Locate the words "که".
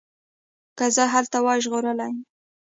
0.77-0.85